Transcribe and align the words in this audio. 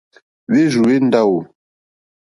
Hwérzù 0.49 0.81
hwé 0.85 0.95
ndáwò. 1.05 1.39